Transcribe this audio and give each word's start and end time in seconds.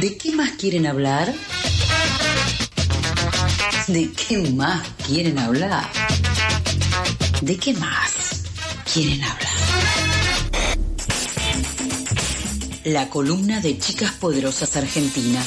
¿De 0.00 0.18
qué 0.18 0.30
más 0.32 0.50
quieren 0.58 0.86
hablar? 0.86 1.32
¿De 3.88 4.12
qué 4.12 4.50
más 4.50 4.86
quieren 5.06 5.38
hablar? 5.38 5.86
¿De 7.40 7.56
qué 7.56 7.72
más 7.72 8.42
quieren 8.92 9.24
hablar? 9.24 9.52
La 12.84 13.08
columna 13.08 13.60
de 13.62 13.78
Chicas 13.78 14.12
Poderosas 14.12 14.76
Argentina. 14.76 15.42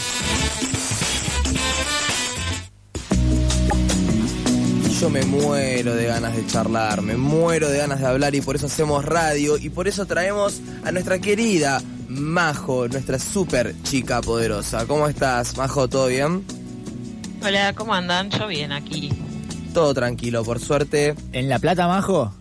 Yo 4.99 5.11
me 5.11 5.23
muero 5.25 5.93
de 5.93 6.05
ganas 6.07 6.35
de 6.35 6.47
charlar, 6.47 7.03
me 7.03 7.17
muero 7.17 7.69
de 7.69 7.77
ganas 7.77 7.99
de 7.99 8.07
hablar 8.07 8.33
y 8.33 8.41
por 8.41 8.55
eso 8.55 8.65
hacemos 8.65 9.05
radio 9.05 9.59
y 9.59 9.69
por 9.69 9.87
eso 9.87 10.07
traemos 10.07 10.59
a 10.83 10.91
nuestra 10.91 11.19
querida 11.19 11.83
Majo, 12.19 12.87
nuestra 12.87 13.17
super 13.17 13.73
chica 13.83 14.21
poderosa. 14.21 14.85
¿Cómo 14.85 15.07
estás, 15.07 15.57
Majo? 15.57 15.87
¿Todo 15.87 16.07
bien? 16.07 16.43
Hola, 17.41 17.73
¿cómo 17.73 17.93
andan? 17.93 18.29
Yo 18.29 18.47
bien 18.47 18.71
aquí. 18.71 19.11
Todo 19.73 19.93
tranquilo, 19.93 20.43
por 20.43 20.59
suerte. 20.59 21.15
¿En 21.31 21.47
La 21.49 21.59
Plata, 21.59 21.87
Majo? 21.87 22.33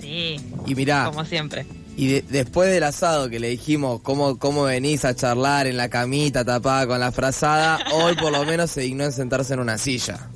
Sí. 0.00 0.36
Y 0.66 0.74
mirá. 0.74 1.06
Como 1.06 1.24
siempre. 1.24 1.66
Y 1.96 2.20
después 2.20 2.70
del 2.70 2.82
asado 2.82 3.30
que 3.30 3.40
le 3.40 3.48
dijimos 3.48 4.02
cómo, 4.02 4.38
cómo 4.38 4.64
venís 4.64 5.06
a 5.06 5.14
charlar 5.14 5.66
en 5.66 5.78
la 5.78 5.88
camita 5.88 6.44
tapada 6.44 6.86
con 6.86 7.00
la 7.00 7.10
frazada, 7.10 7.78
hoy 7.92 8.14
por 8.16 8.32
lo 8.32 8.44
menos 8.44 8.70
se 8.70 8.82
dignó 8.82 9.04
en 9.04 9.12
sentarse 9.12 9.54
en 9.54 9.60
una 9.60 9.78
silla. 9.78 10.28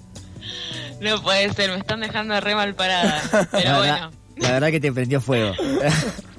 No 1.02 1.22
puede 1.22 1.52
ser, 1.52 1.70
me 1.70 1.78
están 1.78 2.00
dejando 2.00 2.40
re 2.40 2.54
mal 2.54 2.74
parada. 2.74 3.22
Pero 3.52 3.70
la 3.70 3.78
bueno. 3.78 4.10
La 4.36 4.52
verdad 4.52 4.70
que 4.70 4.80
te 4.80 4.90
prendió 4.90 5.20
fuego. 5.20 5.52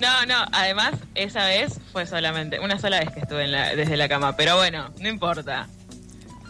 No, 0.00 0.26
no, 0.26 0.44
además, 0.52 0.94
esa 1.14 1.46
vez 1.46 1.80
fue 1.92 2.06
solamente, 2.06 2.60
una 2.60 2.78
sola 2.78 3.00
vez 3.00 3.10
que 3.12 3.20
estuve 3.20 3.44
en 3.44 3.52
la, 3.52 3.74
desde 3.74 3.96
la 3.96 4.08
cama, 4.08 4.36
pero 4.36 4.56
bueno, 4.56 4.90
no 5.00 5.08
importa. 5.08 5.66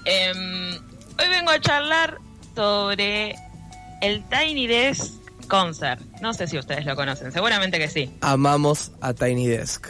Em, 0.04 0.74
hoy 0.74 1.28
vengo 1.30 1.50
a 1.50 1.60
charlar 1.60 2.18
sobre 2.54 3.36
el 4.02 4.24
Tiny 4.28 4.66
Desk 4.66 5.12
Concert. 5.48 6.00
No 6.20 6.34
sé 6.34 6.46
si 6.48 6.58
ustedes 6.58 6.84
lo 6.84 6.96
conocen, 6.96 7.30
seguramente 7.32 7.78
que 7.78 7.88
sí. 7.88 8.10
Amamos 8.20 8.90
a 9.00 9.14
Tiny 9.14 9.46
Desk. 9.46 9.86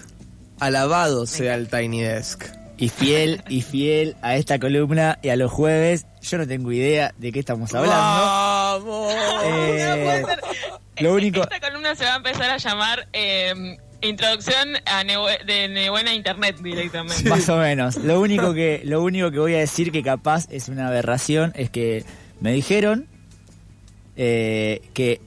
Alabado 0.61 1.27
sea 1.27 1.55
el 1.55 1.69
Tiny 1.69 2.03
Desk. 2.03 2.44
Y 2.78 2.91
fiel, 2.91 3.42
y 3.48 3.62
fiel 3.62 4.16
a 4.20 4.36
esta 4.36 4.59
columna 4.59 5.19
y 5.22 5.31
a 5.31 5.36
los 5.36 5.50
jueves, 5.50 6.05
yo 6.20 6.36
no 6.36 6.47
tengo 6.47 6.70
idea 6.72 7.14
de 7.16 7.33
qué 7.33 7.38
estamos 7.38 7.72
hablando. 7.75 7.97
¡Vamos! 7.97 9.14
Eh, 9.44 9.86
No 9.97 10.05
puede 10.05 10.25
ser. 10.27 10.56
Lo 11.00 11.14
único- 11.14 11.42
Esta 11.42 11.61
columna 11.61 11.94
se 11.94 12.05
va 12.05 12.14
a 12.14 12.16
empezar 12.16 12.50
a 12.50 12.56
llamar 12.56 13.08
em, 13.12 13.77
Introducción 14.02 14.69
a 14.84 15.03
de 15.47 15.69
Nebuena 15.69 16.12
Internet 16.14 16.58
directamente. 16.61 17.28
Más 17.30 17.48
o 17.48 17.56
menos. 17.56 17.97
Lo 17.97 18.20
único 18.20 18.53
que, 18.53 18.83
lo 18.84 19.03
único 19.03 19.30
que 19.30 19.38
voy 19.38 19.55
a 19.55 19.58
decir 19.58 19.91
que 19.91 20.03
capaz 20.03 20.47
es 20.50 20.69
una 20.69 20.88
aberración 20.88 21.53
es 21.56 21.70
que 21.70 22.05
me 22.41 22.53
dijeron 22.53 23.08
eh, 24.16 24.83
que 24.94 25.20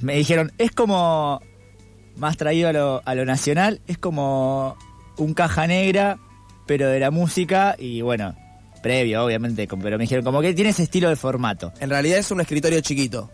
me 0.00 0.14
dijeron 0.14 0.52
es 0.58 0.70
como 0.72 1.40
más 2.16 2.36
traído 2.36 2.68
a 2.68 2.72
lo, 2.72 3.02
a 3.04 3.14
lo 3.14 3.24
nacional, 3.24 3.80
es 3.86 3.98
como 3.98 4.76
un 5.16 5.34
caja 5.34 5.66
negra, 5.66 6.18
pero 6.66 6.88
de 6.88 7.00
la 7.00 7.10
música 7.10 7.76
y 7.78 8.02
bueno, 8.02 8.36
previo 8.82 9.24
obviamente, 9.24 9.66
con- 9.66 9.80
pero 9.80 9.96
me 9.96 10.04
dijeron 10.04 10.24
como 10.24 10.40
que 10.42 10.52
tiene 10.54 10.70
ese 10.70 10.82
estilo 10.82 11.08
de 11.08 11.16
formato. 11.16 11.72
En 11.80 11.88
realidad 11.90 12.18
es 12.18 12.30
un 12.30 12.40
escritorio 12.40 12.80
chiquito. 12.82 13.30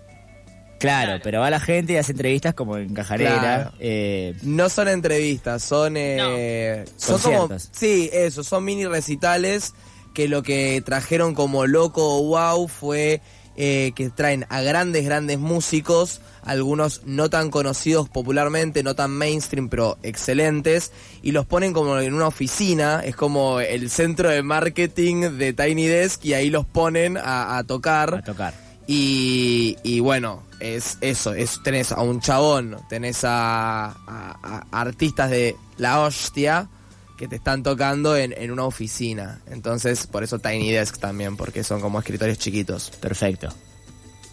Claro, 0.79 1.07
Claro. 1.09 1.21
pero 1.25 1.41
va 1.41 1.51
la 1.51 1.61
gente 1.61 1.95
y 1.95 1.97
hace 1.97 2.13
entrevistas 2.13 2.55
como 2.55 2.77
en 2.77 2.95
caja 2.95 3.17
negra. 3.17 3.41
Claro. 3.41 3.73
eh, 3.81 4.35
No 4.43 4.69
son 4.69 4.89
entrevistas, 4.89 5.63
son... 5.63 5.95
eh, 5.97 6.85
son 6.97 7.19
como... 7.21 7.39
Conciertos. 7.49 7.71
Sí, 7.73 8.11
eso, 8.13 8.45
son 8.45 8.65
mini 8.65 8.87
recitales 8.87 9.75
que 10.15 10.29
lo 10.29 10.43
que 10.43 10.83
trajeron 10.85 11.35
como 11.35 11.67
loco 11.67 12.19
o 12.19 12.23
wow 12.25 12.67
fue 12.69 13.21
eh, 13.57 13.93
que 13.97 14.09
traen 14.11 14.47
a 14.51 14.61
grandes, 14.63 15.05
grandes 15.05 15.39
músicos, 15.41 16.21
algunos 16.43 17.03
no 17.05 17.29
tan 17.29 17.51
conocidos 17.51 18.09
popularmente, 18.09 18.83
no 18.85 18.95
tan 18.95 19.11
mainstream, 19.11 19.69
pero 19.69 19.99
excelentes, 20.05 20.93
y 21.23 21.33
los 21.33 21.45
ponen 21.45 21.73
como 21.73 21.99
en 21.99 22.15
una 22.15 22.29
oficina, 22.29 23.03
es 23.05 23.17
como 23.17 23.59
el 23.61 23.91
centro 23.91 24.29
de 24.31 24.43
marketing 24.45 25.37
de 25.39 25.53
Tiny 25.53 25.87
Desk, 25.87 26.25
y 26.25 26.35
ahí 26.35 26.51
los 26.51 26.67
ponen 26.67 27.17
a, 27.17 27.59
a 27.59 27.65
tocar. 27.65 28.15
a 28.15 28.23
tocar. 28.23 28.55
Y, 28.87 29.77
y 29.83 30.01
bueno, 30.01 30.43
es 30.61 30.99
eso, 31.01 31.33
es, 31.35 31.63
tenés 31.63 31.93
a 31.93 32.01
un 32.01 32.21
chabón, 32.21 32.77
tenés 32.89 33.25
a, 33.25 33.87
a- 33.87 34.67
a 34.71 34.81
artistas 34.81 35.31
de 35.31 35.57
la 35.77 36.01
hostia 36.01 36.69
que 37.17 37.27
te 37.29 37.37
están 37.37 37.63
tocando 37.63 38.17
en, 38.17 38.33
en 38.37 38.51
una 38.51 38.65
oficina. 38.65 39.41
Entonces, 39.49 40.07
por 40.07 40.23
eso 40.23 40.39
Tiny 40.39 40.71
Desk 40.71 40.99
también, 40.99 41.37
porque 41.37 41.65
son 41.65 41.81
como 41.81 41.99
escritorios 41.99 42.39
chiquitos. 42.39 42.91
Perfecto. 42.91 43.49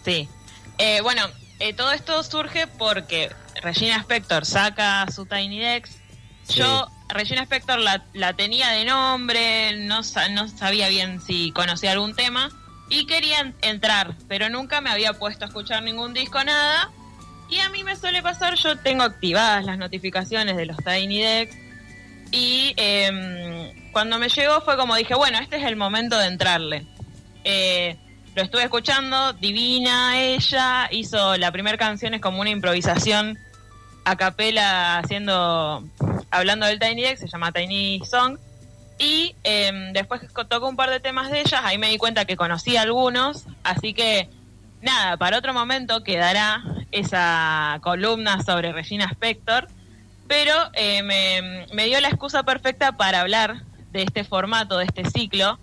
Sí. 0.04 0.28
Eh, 0.78 1.00
bueno, 1.00 1.22
eh, 1.58 1.72
todo 1.72 1.90
esto 1.92 2.22
surge 2.22 2.66
porque 2.66 3.30
Regina 3.62 3.96
Spector 3.98 4.44
saca 4.46 5.06
su 5.10 5.26
Tiny 5.26 5.58
Desk. 5.58 5.86
Sí. 6.48 6.60
Yo, 6.60 6.86
Regina 7.08 7.42
Spector 7.42 7.78
la, 7.80 8.04
la 8.12 8.34
tenía 8.34 8.68
de 8.70 8.84
nombre, 8.84 9.76
no, 9.86 10.02
sa- 10.04 10.28
no 10.28 10.46
sabía 10.48 10.88
bien 10.88 11.20
si 11.20 11.50
conocía 11.52 11.90
algún 11.92 12.14
tema 12.14 12.50
y 12.88 13.06
quería 13.06 13.40
en- 13.40 13.54
entrar, 13.62 14.14
pero 14.28 14.48
nunca 14.48 14.80
me 14.80 14.90
había 14.90 15.12
puesto 15.14 15.44
a 15.44 15.48
escuchar 15.48 15.82
ningún 15.82 16.14
disco, 16.14 16.42
nada. 16.44 16.90
Y 17.48 17.58
a 17.60 17.68
mí 17.70 17.84
me 17.84 17.94
suele 17.96 18.22
pasar, 18.22 18.54
yo 18.56 18.76
tengo 18.78 19.02
activadas 19.04 19.64
las 19.64 19.78
notificaciones 19.78 20.56
de 20.56 20.66
los 20.66 20.76
Tiny 20.78 21.20
Decks 21.22 21.56
y 22.32 22.74
em, 22.76 23.92
cuando 23.92 24.18
me 24.18 24.28
llegó 24.28 24.60
fue 24.62 24.76
como 24.76 24.96
dije, 24.96 25.14
bueno, 25.14 25.38
este 25.38 25.56
es 25.56 25.64
el 25.64 25.76
momento 25.76 26.18
de 26.18 26.26
entrarle. 26.26 26.86
Eh, 27.44 27.96
lo 28.34 28.42
estuve 28.42 28.64
escuchando, 28.64 29.32
divina 29.34 30.18
ella, 30.20 30.88
hizo 30.90 31.36
la 31.36 31.52
primera 31.52 31.78
canción 31.78 32.14
es 32.14 32.20
como 32.20 32.40
una 32.40 32.50
improvisación 32.50 33.38
a 34.04 34.16
capela 34.16 34.98
haciendo, 34.98 35.84
hablando 36.30 36.66
del 36.66 36.78
Tiny 36.78 37.02
Deck, 37.02 37.18
se 37.18 37.28
llama 37.28 37.52
Tiny 37.52 38.02
Song. 38.08 38.38
Y 38.98 39.34
em, 39.44 39.92
después 39.92 40.22
co- 40.32 40.46
tocó 40.46 40.68
un 40.68 40.76
par 40.76 40.90
de 40.90 41.00
temas 41.00 41.30
de 41.30 41.40
ellas, 41.40 41.60
ahí 41.64 41.76
me 41.78 41.88
di 41.90 41.98
cuenta 41.98 42.24
que 42.24 42.36
conocía 42.36 42.82
algunos, 42.82 43.44
así 43.62 43.92
que 43.92 44.28
nada, 44.80 45.16
para 45.18 45.38
otro 45.38 45.52
momento 45.52 46.02
quedará 46.02 46.62
esa 46.92 47.78
columna 47.82 48.42
sobre 48.42 48.72
Regina 48.72 49.04
Spector, 49.12 49.68
pero 50.28 50.52
eh, 50.74 51.02
me, 51.02 51.66
me 51.74 51.84
dio 51.86 52.00
la 52.00 52.08
excusa 52.08 52.42
perfecta 52.42 52.92
para 52.92 53.20
hablar 53.20 53.62
de 53.92 54.02
este 54.02 54.24
formato, 54.24 54.78
de 54.78 54.84
este 54.86 55.04
ciclo, 55.10 55.58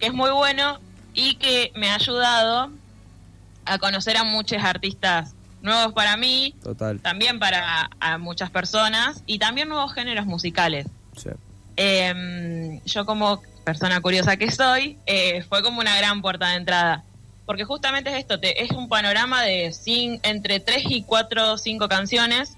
que 0.00 0.06
es 0.06 0.12
muy 0.12 0.30
bueno 0.30 0.78
y 1.14 1.36
que 1.36 1.70
me 1.76 1.90
ha 1.90 1.94
ayudado 1.94 2.70
a 3.66 3.78
conocer 3.78 4.16
a 4.16 4.24
muchos 4.24 4.62
artistas 4.62 5.32
nuevos 5.62 5.92
para 5.94 6.16
mí, 6.16 6.54
Total. 6.62 6.98
también 7.00 7.38
para 7.38 7.88
a 8.00 8.18
muchas 8.18 8.50
personas 8.50 9.22
y 9.26 9.38
también 9.38 9.68
nuevos 9.68 9.94
géneros 9.94 10.26
musicales. 10.26 10.86
Sí. 11.16 11.30
Eh, 11.76 12.80
yo 12.84 13.04
como 13.06 13.42
persona 13.64 14.00
curiosa 14.00 14.36
que 14.36 14.50
soy, 14.50 14.98
eh, 15.06 15.42
fue 15.48 15.62
como 15.62 15.80
una 15.80 15.96
gran 15.96 16.22
puerta 16.22 16.48
de 16.50 16.56
entrada. 16.56 17.04
Porque 17.46 17.64
justamente 17.64 18.10
es 18.10 18.16
esto, 18.16 18.38
es 18.40 18.70
un 18.70 18.88
panorama 18.88 19.42
de 19.42 19.68
cin- 19.68 20.18
entre 20.22 20.60
3 20.60 20.84
y 20.88 21.02
4 21.02 21.52
o 21.52 21.58
5 21.58 21.88
canciones 21.88 22.56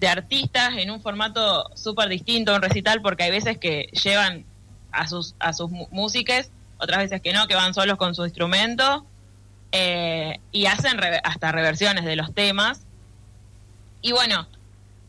de 0.00 0.08
artistas 0.08 0.70
en 0.78 0.90
un 0.90 1.00
formato 1.00 1.68
súper 1.76 2.08
distinto, 2.08 2.54
un 2.54 2.62
recital, 2.62 3.02
porque 3.02 3.24
hay 3.24 3.30
veces 3.30 3.58
que 3.58 3.88
llevan 4.02 4.44
a 4.90 5.06
sus, 5.06 5.34
a 5.38 5.52
sus 5.52 5.70
músicas, 5.92 6.50
otras 6.78 6.98
veces 6.98 7.20
que 7.20 7.32
no, 7.32 7.46
que 7.46 7.54
van 7.54 7.72
solos 7.74 7.98
con 7.98 8.14
su 8.16 8.24
instrumento 8.24 9.04
eh, 9.70 10.40
y 10.50 10.66
hacen 10.66 10.98
hasta 11.22 11.52
reversiones 11.52 12.04
de 12.04 12.16
los 12.16 12.34
temas. 12.34 12.80
Y 14.02 14.10
bueno, 14.12 14.48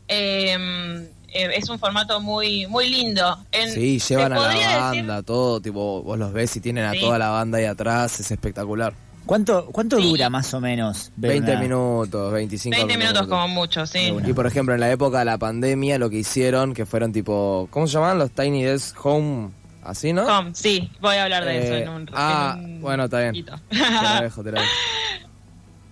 eh, 0.06 1.08
eh, 1.32 1.50
es 1.56 1.68
un 1.68 1.78
formato 1.78 2.20
muy 2.20 2.66
muy 2.66 2.88
lindo. 2.90 3.38
En- 3.52 3.70
Sí, 3.72 3.98
llevan 3.98 4.32
a 4.32 4.36
la 4.36 4.42
banda, 4.78 5.16
decir- 5.16 5.24
todo, 5.26 5.60
tipo, 5.60 6.02
vos 6.02 6.18
los 6.18 6.32
ves 6.32 6.54
y 6.56 6.60
tienen 6.60 6.84
a 6.84 6.92
Sí. 6.92 7.00
toda 7.00 7.18
la 7.18 7.28
banda 7.30 7.58
ahí 7.58 7.64
atrás, 7.64 8.20
es 8.20 8.30
espectacular. 8.30 8.92
¿Cuánto, 9.24 9.66
cuánto 9.66 9.98
Sí. 9.98 10.08
dura 10.08 10.28
más 10.30 10.52
o 10.52 10.60
menos? 10.60 11.12
ver 11.16 11.30
20 11.32 11.52
una- 11.52 11.60
minutos, 11.60 12.32
25 12.32 12.76
20 12.76 12.98
minutos 12.98 13.28
como 13.28 13.46
mucho, 13.48 13.86
sí. 13.86 14.12
Y 14.26 14.32
por 14.32 14.46
ejemplo, 14.48 14.74
en 14.74 14.80
la 14.80 14.90
época 14.90 15.20
de 15.20 15.24
la 15.26 15.38
pandemia, 15.38 15.96
lo 15.98 16.10
que 16.10 16.16
hicieron, 16.16 16.74
que 16.74 16.86
fueron 16.86 17.12
tipo, 17.12 17.68
¿cómo 17.70 17.86
se 17.86 17.92
llamaban? 17.94 18.18
Los 18.18 18.32
Tiny 18.32 18.64
Desk 18.64 18.96
Home, 19.06 19.50
así, 19.84 20.12
¿no? 20.12 20.24
Tom, 20.26 20.52
sí, 20.54 20.90
voy 21.00 21.16
a 21.16 21.22
hablar 21.24 21.44
de 21.44 21.62
eso 21.64 21.72
Eh, 21.74 21.82
en 21.84 21.88
un 21.88 22.10
ah, 22.14 22.56
en 22.58 22.64
un 22.64 22.80
bueno, 22.80 23.04
está 23.04 23.20
bien. 23.20 23.44
Te 23.44 23.76
la 23.78 24.22
dejo, 24.22 24.42
te 24.42 24.50
la 24.52 24.60
dejo. 24.60 24.72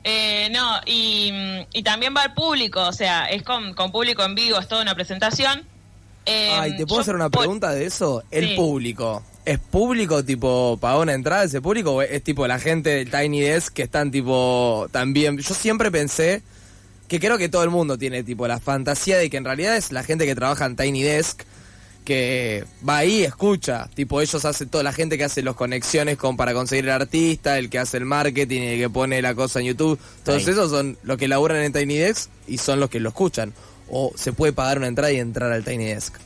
Eh, 0.05 0.49
no, 0.51 0.81
y, 0.87 1.31
y 1.73 1.83
también 1.83 2.15
va 2.17 2.23
al 2.23 2.35
público, 2.35 2.81
o 2.87 2.93
sea, 2.93 3.27
es 3.27 3.43
con, 3.43 3.75
con 3.75 3.93
público 3.93 4.23
en 4.25 4.35
vivo, 4.35 4.59
es 4.59 4.67
toda 4.69 4.83
una 4.83 4.95
presentación. 4.95 5.63
Eh, 6.27 6.51
Ay, 6.59 6.77
¿te 6.77 6.87
puedo 6.87 6.99
yo 6.99 7.03
hacer 7.03 7.15
una 7.15 7.29
pregunta 7.31 7.71
de 7.73 7.85
eso? 7.87 8.23
El 8.31 8.51
Sí. 8.51 8.55
público. 8.57 9.23
¿Es 9.45 9.59
público, 9.59 10.23
tipo, 10.25 10.79
pagó 10.81 11.01
una 11.01 11.15
entrada 11.15 11.45
ese 11.45 11.61
público? 11.61 11.93
¿O 11.93 12.03
es 12.03 12.23
tipo 12.23 12.47
la 12.47 12.59
gente 12.59 12.91
del 12.91 13.11
Tiny 13.11 13.41
Desk 13.41 13.73
que 13.73 13.83
están, 13.83 14.11
tipo, 14.11 14.87
también? 14.93 15.39
Yo 15.39 15.55
siempre 15.55 15.91
pensé 15.91 16.43
que 17.09 17.19
creo 17.19 17.37
que 17.39 17.49
todo 17.49 17.65
el 17.65 17.71
mundo 17.71 17.99
tiene, 17.99 18.23
tipo, 18.23 18.47
la 18.47 18.61
fantasía 18.61 19.17
de 19.19 19.29
que 19.31 19.37
en 19.39 19.45
realidad 19.45 19.77
es 19.77 19.93
la 19.93 20.03
gente 20.05 20.27
que 20.27 20.35
trabaja 20.35 20.67
en 20.67 20.77
Tiny 20.77 21.03
Desk, 21.03 21.43
que 22.11 22.65
que 22.65 22.65
va 22.89 22.99
ahí, 22.99 23.23
escucha. 23.23 23.89
Tipo, 23.95 24.21
ellos 24.21 24.45
hacen 24.45 24.69
toda 24.69 24.83
la 24.85 24.93
gente 24.93 25.17
que 25.17 25.25
hace 25.25 25.43
las 25.43 25.55
conexiones 25.55 26.17
con 26.17 26.37
para 26.37 26.53
conseguir 26.53 26.85
el 26.87 26.91
artista, 26.91 27.57
el 27.59 27.71
que 27.71 27.79
hace 27.79 27.97
el 27.99 28.05
marketing, 28.05 28.63
el 28.63 28.79
que 28.81 28.91
pone 28.91 29.23
la 29.23 29.35
cosa 29.35 29.61
en 29.61 29.67
YouTube. 29.67 29.99
Todos 30.25 30.45
Ahí. 30.47 30.51
esos 30.53 30.71
son 30.71 30.99
los 31.03 31.17
que 31.19 31.29
laburan 31.29 31.59
en 31.59 31.73
Tiny 31.73 31.97
Desk 31.97 32.29
y 32.49 32.59
son 32.59 32.81
los 32.81 32.91
que 32.91 32.99
lo 33.01 33.09
escuchan. 33.11 33.53
O 33.89 34.13
se 34.17 34.33
puede 34.33 34.53
pagar 34.53 34.79
una 34.79 34.87
entrada 34.89 35.13
y 35.13 35.19
entrar 35.19 35.51
al 35.53 35.65
Tiny 35.65 35.85
Desk. 35.87 36.17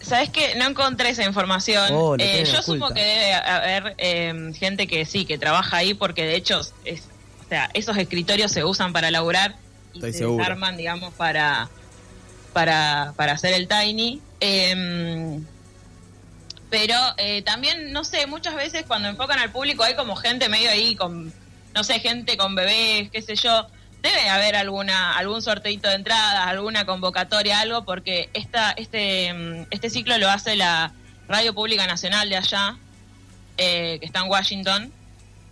¿Sabes 0.00 0.28
qué? 0.30 0.54
No 0.56 0.66
encontré 0.66 1.10
esa 1.10 1.24
información. 1.24 1.88
Oh, 1.92 2.16
Eh, 2.18 2.44
yo 2.44 2.60
oculta. 2.60 2.62
supo 2.62 2.94
que 2.94 3.00
debe 3.00 3.34
haber 3.34 3.94
eh, 3.98 4.52
gente 4.58 4.86
que 4.86 5.04
sí, 5.06 5.24
que 5.24 5.38
trabaja 5.38 5.78
ahí, 5.78 5.94
porque 5.94 6.24
de 6.24 6.36
hecho, 6.36 6.60
es, 6.84 7.02
o 7.44 7.48
sea, 7.48 7.70
esos 7.74 7.96
escritorios 7.96 8.52
se 8.52 8.64
usan 8.64 8.92
para 8.92 9.10
laburar 9.10 9.56
y 9.92 9.98
Estoy 9.98 10.12
se 10.12 10.18
seguro. 10.18 10.38
desarman, 10.42 10.76
digamos, 10.76 11.14
para, 11.14 11.68
para, 12.52 13.14
para 13.16 13.32
hacer 13.32 13.54
el 13.54 13.66
tiny. 13.68 14.20
Eh, 14.46 15.40
pero 16.68 16.96
eh, 17.16 17.40
también, 17.42 17.92
no 17.92 18.04
sé, 18.04 18.26
muchas 18.26 18.54
veces 18.56 18.84
cuando 18.86 19.08
enfocan 19.08 19.38
al 19.38 19.50
público 19.50 19.84
hay 19.84 19.94
como 19.94 20.16
gente 20.16 20.48
medio 20.48 20.70
ahí 20.70 20.96
con, 20.96 21.32
no 21.72 21.84
sé, 21.84 22.00
gente 22.00 22.36
con 22.36 22.54
bebés, 22.54 23.10
qué 23.10 23.22
sé 23.22 23.36
yo. 23.36 23.68
Debe 24.02 24.28
haber 24.28 24.54
alguna 24.54 25.16
algún 25.16 25.40
sorteito 25.40 25.88
de 25.88 25.94
entradas, 25.94 26.46
alguna 26.46 26.84
convocatoria, 26.84 27.60
algo, 27.60 27.84
porque 27.84 28.28
esta, 28.34 28.72
este, 28.72 29.32
mm, 29.32 29.66
este 29.70 29.88
ciclo 29.88 30.18
lo 30.18 30.28
hace 30.28 30.56
la 30.56 30.92
Radio 31.26 31.54
Pública 31.54 31.86
Nacional 31.86 32.28
de 32.28 32.36
allá, 32.36 32.76
eh, 33.56 33.98
que 33.98 34.04
está 34.04 34.20
en 34.20 34.28
Washington. 34.28 34.92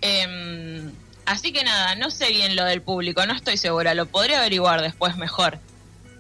Em, 0.03 0.93
así 1.25 1.53
que 1.53 1.65
nada, 1.65 1.95
no 1.95 2.11
sé 2.11 2.29
bien 2.29 2.57
lo 2.57 2.65
del 2.65 2.83
público, 2.83 3.25
no 3.25 3.33
estoy 3.33 3.57
segura, 3.57 3.95
lo 3.95 4.05
podría 4.05 4.39
averiguar 4.39 4.83
después 4.83 5.17
mejor. 5.17 5.59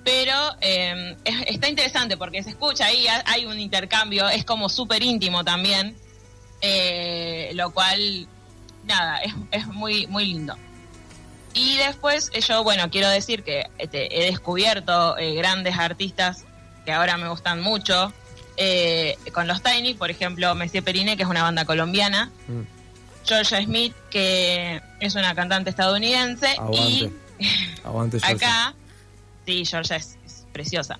Pero 0.04 0.34
eh, 0.60 1.16
es- 1.24 1.44
está 1.54 1.68
interesante 1.68 2.16
porque 2.16 2.42
se 2.42 2.50
escucha 2.50 2.86
ahí, 2.86 3.06
ha- 3.06 3.22
hay 3.26 3.44
un 3.46 3.58
intercambio, 3.60 4.28
es 4.28 4.44
como 4.44 4.68
súper 4.68 5.02
íntimo 5.02 5.44
también, 5.44 5.96
eh, 6.60 7.50
lo 7.54 7.70
cual, 7.72 8.26
nada, 8.84 9.18
es, 9.18 9.32
es 9.52 9.66
muy, 9.68 10.06
muy 10.08 10.26
lindo. 10.26 10.56
Y 11.54 11.76
después 11.76 12.30
eh, 12.32 12.40
yo, 12.40 12.64
bueno, 12.64 12.90
quiero 12.90 13.08
decir 13.08 13.42
que 13.44 13.64
este, 13.78 14.20
he 14.22 14.24
descubierto 14.30 15.16
eh, 15.18 15.34
grandes 15.34 15.76
artistas 15.78 16.44
que 16.84 16.92
ahora 16.92 17.16
me 17.16 17.28
gustan 17.28 17.60
mucho. 17.60 18.12
con 19.32 19.46
los 19.48 19.62
Tiny, 19.62 19.94
por 19.94 20.10
ejemplo, 20.10 20.54
Messier 20.54 20.82
Periné, 20.84 21.16
que 21.16 21.22
es 21.24 21.28
una 21.28 21.42
banda 21.42 21.64
colombiana. 21.64 22.30
Mm. 22.48 22.62
Georgia 23.24 23.62
Smith, 23.62 23.94
que 24.10 24.80
es 25.00 25.14
una 25.14 25.34
cantante 25.34 25.70
estadounidense. 25.70 26.56
Y 26.72 27.08
Aguante. 27.84 28.18
Acá, 28.22 28.74
sí, 29.46 29.64
Georgia 29.64 29.96
es, 29.96 30.16
es 30.26 30.44
preciosa. 30.52 30.98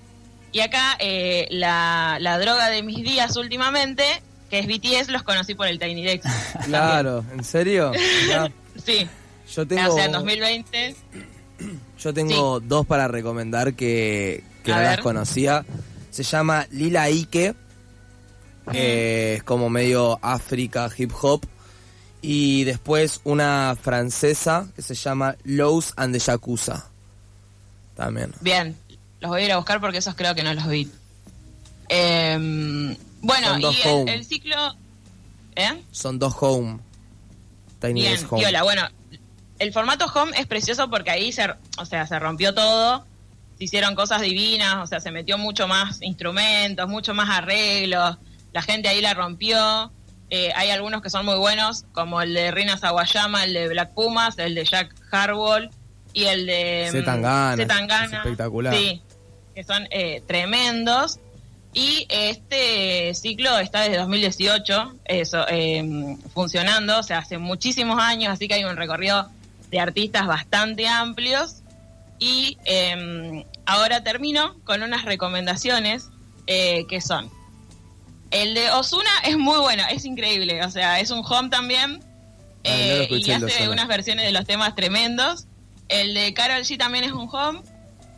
Y 0.51 0.59
acá 0.59 0.95
eh, 0.99 1.47
la, 1.49 2.17
la 2.19 2.37
droga 2.37 2.69
de 2.69 2.83
mis 2.83 2.97
días 3.03 3.35
últimamente, 3.37 4.03
que 4.49 4.59
es 4.59 4.67
BTS, 4.67 5.09
los 5.09 5.23
conocí 5.23 5.55
por 5.55 5.67
el 5.67 5.79
Tiny 5.79 6.03
Dex. 6.03 6.25
Claro, 6.65 7.23
¿en 7.33 7.43
serio? 7.43 7.91
Sí, 8.83 9.07
yo 9.55 9.61
o 9.61 9.67
tengo, 9.67 9.95
sea, 9.95 10.05
en 10.05 10.11
2020. 10.13 10.95
yo 11.99 12.13
tengo 12.13 12.59
dos 12.59 12.85
para 12.87 13.07
recomendar 13.07 13.75
que, 13.75 14.43
que 14.63 14.71
no 14.71 14.79
las 14.81 14.97
conocía. 14.99 15.63
Se 16.09 16.23
llama 16.23 16.65
Lila 16.71 17.03
Ike. 17.03 17.53
eh, 18.73 19.35
es 19.37 19.43
como 19.43 19.69
medio 19.69 20.17
África, 20.23 20.89
hip 20.97 21.11
hop. 21.21 21.45
Y 22.21 22.63
después 22.63 23.21
una 23.25 23.75
francesa 23.79 24.67
que 24.75 24.81
se 24.81 24.95
llama 24.95 25.35
Lowe's 25.43 25.93
and 25.97 26.13
the 26.13 26.19
Yakuza. 26.19 26.89
También. 27.95 28.33
Bien, 28.41 28.75
los 29.19 29.29
voy 29.29 29.41
a 29.41 29.45
ir 29.45 29.51
a 29.51 29.57
buscar 29.57 29.79
porque 29.79 29.99
esos 29.99 30.15
creo 30.15 30.35
que 30.35 30.43
no 30.43 30.53
los 30.53 30.67
vi. 30.67 30.89
Em, 31.89 32.95
bueno, 33.21 33.59
y 33.59 34.09
el, 34.09 34.25
ciclo... 34.25 34.75
¿Eh? 35.55 35.83
Son 35.91 36.17
dos 36.17 36.35
home. 36.39 36.79
Tiny 37.79 38.01
Bien, 38.01 38.19
Home. 38.29 38.41
piola. 38.41 38.63
Bueno, 38.63 38.87
el 39.59 39.71
formato 39.71 40.05
home 40.05 40.31
es 40.37 40.47
precioso 40.47 40.89
porque 40.89 41.11
ahí 41.11 41.31
se, 41.31 41.47
o 41.77 41.85
sea, 41.85 42.07
se 42.07 42.17
rompió 42.17 42.53
todo, 42.53 43.05
se 43.57 43.65
hicieron 43.65 43.95
cosas 43.95 44.21
divinas, 44.21 44.77
o 44.77 44.87
sea, 44.87 44.99
se 44.99 45.11
metió 45.11 45.37
mucho 45.37 45.67
más 45.67 46.01
instrumentos, 46.01 46.89
mucho 46.89 47.13
más 47.13 47.29
arreglos, 47.29 48.17
la 48.51 48.61
gente 48.61 48.89
ahí 48.89 49.01
la 49.01 49.13
rompió. 49.13 49.91
Eh, 50.29 50.51
hay 50.55 50.71
algunos 50.71 51.03
que 51.03 51.11
son 51.11 51.25
muy 51.25 51.35
buenos, 51.35 51.85
como 51.91 52.21
el 52.21 52.33
de 52.33 52.49
Rina 52.49 52.77
Sawayama, 52.77 53.43
el 53.43 53.53
de 53.53 53.67
Black 53.67 53.93
Pumas, 53.93 54.39
el 54.39 54.55
de 54.55 54.65
Jack 54.65 54.95
Harwell 55.11 55.69
y 56.13 56.25
el 56.25 56.45
de 56.45 56.89
C. 56.91 57.01
mm, 57.01 57.05
Tangana, 57.05 57.57
C. 57.57 57.65
Tangana. 57.65 58.05
es 58.05 58.13
espectacular. 58.13 58.75
Sí, 58.75 59.01
que 59.53 59.63
son 59.63 59.87
eh, 59.91 60.21
tremendos. 60.27 61.19
Y 61.75 62.05
este 62.09 63.13
ciclo 63.15 63.57
está 63.57 63.81
desde 63.81 63.97
2018 63.97 64.93
eso, 65.05 65.45
eh, 65.49 66.17
funcionando, 66.31 66.99
o 66.99 67.03
sea, 67.03 67.17
hace 67.17 67.39
muchísimos 67.39 67.99
años, 67.99 68.31
así 68.31 68.47
que 68.47 68.53
hay 68.53 68.63
un 68.63 68.77
recorrido 68.77 69.27
de 69.71 69.79
artistas 69.79 70.27
bastante 70.27 70.87
amplios. 70.87 71.63
Y 72.19 72.57
eh, 72.65 73.45
ahora 73.65 74.03
termino 74.03 74.55
con 74.63 74.83
unas 74.83 75.03
recomendaciones 75.03 76.09
eh, 76.47 76.85
que 76.87 77.01
son. 77.01 77.29
El 78.29 78.53
de 78.53 78.69
Osuna 78.71 79.09
es 79.25 79.37
muy 79.37 79.57
bueno, 79.59 79.83
es 79.91 80.05
increíble, 80.05 80.63
o 80.63 80.69
sea, 80.69 80.99
es 80.99 81.11
un 81.11 81.23
home 81.25 81.49
también. 81.49 82.03
Ah, 82.65 83.05
no 83.09 83.17
y 83.17 83.31
hace 83.31 83.67
unas 83.67 83.87
versiones 83.87 84.25
de 84.25 84.31
los 84.31 84.45
temas 84.45 84.75
tremendos. 84.75 85.47
El 85.93 86.15
de 86.15 86.33
Carol 86.33 86.63
G 86.63 86.75
también 86.75 87.03
es 87.03 87.11
un 87.11 87.29
home. 87.31 87.61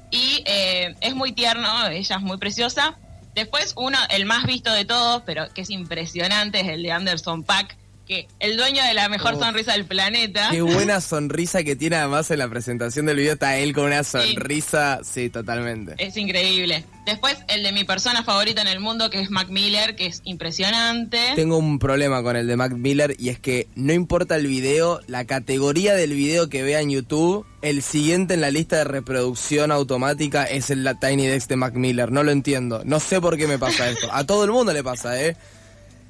Y 0.10 0.44
eh, 0.46 0.96
es 1.02 1.14
muy 1.14 1.34
tierno, 1.34 1.88
ella 1.88 2.16
es 2.16 2.22
muy 2.22 2.38
preciosa. 2.38 2.98
Después 3.34 3.74
uno, 3.76 3.98
el 4.12 4.26
más 4.26 4.46
visto 4.46 4.72
de 4.72 4.86
todos, 4.86 5.24
pero 5.26 5.54
que 5.54 5.62
es 5.62 5.70
impresionante, 5.70 6.62
es 6.62 6.70
el 6.70 6.84
de 6.84 6.94
Anderson 6.94 7.44
Pack, 7.44 7.78
que 8.06 8.28
el 8.40 8.56
dueño 8.58 8.84
de 8.84 8.94
la 8.94 9.10
mejor 9.10 9.34
Oh. 9.36 9.40
sonrisa 9.40 9.74
del 9.74 9.86
planeta. 9.86 10.50
Qué 10.52 10.62
buena 10.62 11.02
sonrisa 11.02 11.64
que 11.64 11.76
tiene 11.76 11.96
además 11.96 12.30
en 12.32 12.40
la 12.40 12.48
presentación 12.50 13.06
del 13.08 13.18
video. 13.18 13.34
Está 13.34 13.58
él 13.58 13.74
con 13.74 13.86
una 13.86 14.04
sonrisa. 14.04 15.00
Sí, 15.04 15.30
totalmente. 15.30 15.96
Es 15.98 16.16
increíble. 16.18 16.86
Después 17.06 17.38
el 17.50 17.62
de 17.64 17.72
mi 17.72 17.84
persona 17.84 18.24
favorita 18.24 18.62
en 18.62 18.68
el 18.68 18.80
mundo, 18.80 19.10
que 19.10 19.20
es 19.22 19.30
Mac 19.30 19.50
Miller, 19.50 19.96
que 19.96 20.08
es 20.08 20.22
impresionante. 20.24 21.20
Tengo 21.36 21.58
un 21.58 21.78
problema 21.80 22.24
con 22.24 22.36
el 22.36 22.48
de 22.48 22.56
Mac 22.56 22.72
Miller 22.74 23.16
y 23.20 23.30
es 23.30 23.40
que 23.40 23.68
no 23.76 23.94
importa 23.94 24.36
el 24.36 24.48
video, 24.48 25.02
la 25.08 25.26
categoría 25.26 25.94
del 25.96 26.14
video 26.14 26.50
que 26.50 26.64
vea 26.64 26.82
en 26.82 26.90
YouTube, 26.90 27.46
el 27.62 27.82
siguiente 27.84 28.34
en 28.36 28.42
la 28.42 28.50
lista 28.52 28.78
de 28.78 28.84
reproducción 28.86 29.72
automática 29.72 30.46
es 30.46 30.70
el 30.72 30.84
la 30.84 31.00
Tiny 31.00 31.28
Desk 31.28 31.50
de 31.50 31.56
Mac 31.58 31.74
Miller. 31.76 32.12
No 32.12 32.24
lo 32.24 32.32
entiendo. 32.32 32.82
No 32.86 33.00
sé 33.00 33.22
por 33.22 33.38
qué 33.38 33.48
me 33.48 33.60
pasa 33.60 33.90
esto. 33.90 34.08
A 34.12 34.24
todo 34.26 34.44
el 34.44 34.52
mundo 34.52 34.74
le 34.74 34.84
pasa, 34.84 35.22
¿eh? 35.22 35.36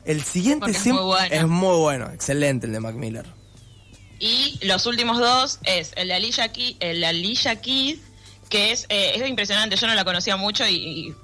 El 0.05 0.24
siguiente 0.24 0.71
es 0.71 0.85
muy 0.85 1.01
bueno. 1.03 1.27
es 1.35 1.47
muy 1.47 1.75
bueno. 1.77 2.09
Excelente 2.13 2.67
el 2.67 2.74
de 2.74 2.79
Mac 2.79 2.95
Miller. 2.95 3.25
Y 4.19 4.59
los 4.65 4.85
últimos 4.85 5.19
dos 5.19 5.59
es 5.63 5.91
el 5.95 6.07
de 6.07 6.13
Alicia 6.13 6.51
Keys, 6.51 6.77
el 6.79 7.01
de 7.01 7.05
Alicia 7.07 7.59
Keys 7.62 8.00
que 8.50 8.71
es, 8.71 8.85
eh, 8.89 9.13
es 9.15 9.27
impresionante. 9.27 9.75
Yo 9.75 9.88
no 9.88 9.95
la 9.95 10.05
conocía 10.05 10.38
mucho 10.38 10.65
y, 10.67 10.75
y, 10.75 11.15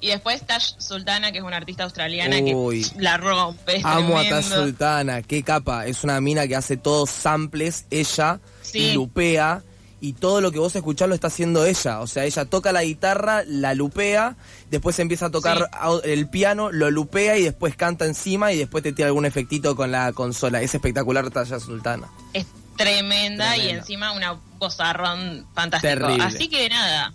y 0.00 0.06
después 0.08 0.46
Tash 0.46 0.72
Sultana, 0.78 1.32
que 1.32 1.38
es 1.38 1.44
una 1.44 1.56
artista 1.56 1.84
australiana 1.84 2.38
Uy. 2.38 2.82
que 2.84 3.00
la 3.02 3.16
rompe. 3.16 3.80
Amo 3.84 4.18
a. 4.18 4.28
Taz 4.28 4.46
Sultana, 4.46 5.22
qué 5.22 5.42
capa. 5.42 5.86
Es 5.86 6.04
una 6.04 6.20
mina 6.20 6.46
que 6.46 6.56
hace 6.56 6.76
todos 6.76 7.10
samples, 7.10 7.84
ella, 7.90 8.40
Sí. 8.62 8.78
y 8.78 8.92
lupea. 8.94 9.62
Y 10.00 10.12
todo 10.12 10.40
lo 10.40 10.52
que 10.52 10.58
vos 10.60 10.76
escuchás 10.76 11.08
lo 11.08 11.14
está 11.16 11.26
haciendo 11.26 11.64
ella. 11.66 12.00
O 12.00 12.06
sea, 12.06 12.24
ella 12.24 12.44
toca 12.44 12.70
la 12.72 12.84
guitarra, 12.84 13.42
la 13.46 13.74
lupea, 13.74 14.36
después 14.70 14.96
empieza 15.00 15.26
a 15.26 15.30
tocar 15.30 15.68
Sí. 15.72 16.10
el 16.10 16.28
piano, 16.28 16.70
lo 16.70 16.90
lupea 16.90 17.36
y 17.36 17.42
después 17.42 17.74
canta 17.74 18.04
encima 18.04 18.52
y 18.52 18.58
después 18.58 18.84
te 18.84 18.92
tira 18.92 19.08
algún 19.08 19.26
efectito 19.26 19.74
con 19.74 19.90
la 19.90 20.12
consola. 20.12 20.62
Es 20.62 20.72
espectacular 20.74 21.30
Talla 21.30 21.58
Sultana. 21.58 22.08
Es 22.32 22.46
tremenda, 22.76 23.56
y 23.56 23.70
encima 23.70 24.12
una 24.12 24.38
vozarrón 24.58 25.46
fantástico. 25.52 25.92
Terrible. 25.94 26.22
Así 26.24 26.48
que 26.48 26.68
nada. 26.68 27.12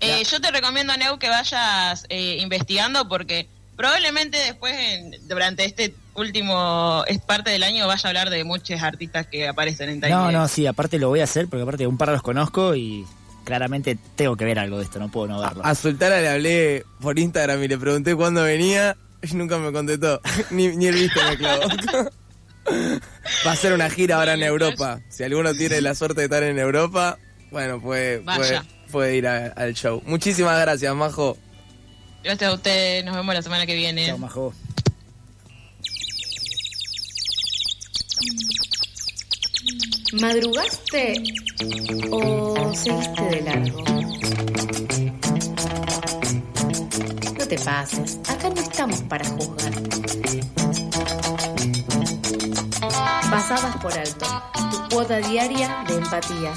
Eh, 0.00 0.22
yo 0.30 0.40
te 0.40 0.50
recomiendo, 0.50 0.94
Neu, 0.98 1.18
que 1.18 1.28
vayas 1.30 2.04
eh, 2.10 2.38
investigando 2.40 3.08
porque 3.08 3.48
probablemente 3.76 4.36
después, 4.36 4.74
en- 4.74 5.28
durante 5.28 5.64
este 5.64 5.94
último 6.14 7.04
es 7.06 7.18
parte 7.20 7.50
del 7.50 7.62
año, 7.62 7.86
vaya 7.86 8.02
a 8.04 8.08
hablar 8.08 8.30
de 8.30 8.44
muchos 8.44 8.80
artistas 8.82 9.26
que 9.26 9.48
aparecen 9.48 9.88
en 9.90 10.00
Tiny 10.00 10.12
No, 10.12 10.30
no, 10.32 10.48
sí, 10.48 10.66
aparte 10.66 10.98
lo 10.98 11.08
voy 11.08 11.20
a 11.20 11.24
hacer 11.24 11.48
porque 11.48 11.62
aparte 11.62 11.86
un 11.86 11.96
par 11.98 12.08
los 12.10 12.22
conozco 12.22 12.74
y 12.74 13.06
claramente 13.44 13.98
tengo 14.16 14.36
que 14.36 14.44
ver 14.44 14.58
algo 14.58 14.78
de 14.78 14.84
esto, 14.84 14.98
no 14.98 15.08
puedo 15.10 15.28
no 15.28 15.40
verlo. 15.40 15.64
A 15.64 15.74
Sultana 15.74 16.20
le 16.20 16.28
hablé 16.28 16.84
por 17.00 17.18
Instagram 17.18 17.62
y 17.62 17.68
le 17.68 17.78
pregunté 17.78 18.14
cuándo 18.14 18.42
venía 18.44 18.96
y 19.22 19.34
nunca 19.34 19.58
me 19.58 19.72
contestó. 19.72 20.20
ni, 20.50 20.68
ni 20.76 20.86
el 20.86 20.94
visto 20.94 21.20
me 21.28 21.36
clavó. 21.36 21.62
Va 23.46 23.52
a 23.52 23.56
ser 23.56 23.72
una 23.72 23.90
gira 23.90 24.16
ahora 24.16 24.34
en 24.34 24.42
Europa. 24.42 25.00
Si 25.08 25.24
alguno 25.24 25.52
tiene 25.54 25.80
la 25.80 25.94
suerte 25.96 26.20
de 26.20 26.24
estar 26.26 26.42
en 26.44 26.58
Europa, 26.58 27.18
bueno, 27.50 27.80
puede, 27.80 28.20
puede, 28.20 28.60
puede 28.90 29.16
ir 29.16 29.26
a- 29.26 29.46
al 29.48 29.74
show. 29.74 30.00
Muchísimas 30.06 30.60
gracias, 30.60 30.94
Majo. 30.94 31.36
Gracias 32.22 32.50
a 32.50 32.54
ustedes, 32.54 33.04
nos 33.04 33.16
vemos 33.16 33.34
la 33.34 33.42
semana 33.42 33.66
que 33.66 33.74
viene. 33.74 34.06
Chao, 34.06 34.18
Majo. 34.18 34.54
¿Madrugaste 40.20 41.14
o 42.10 42.74
seguiste 42.74 43.22
de 43.22 43.40
largo? 43.40 43.82
No 47.38 47.46
te 47.48 47.58
pases, 47.58 48.20
acá 48.28 48.50
no 48.50 48.60
estamos 48.60 49.00
para 49.02 49.24
juzgar. 49.24 49.72
Pasadas 53.30 53.76
por 53.76 53.92
alto, 53.92 54.26
tu 54.70 54.94
cuota 54.94 55.16
diaria 55.16 55.82
de 55.88 55.94
empatía. 55.94 56.52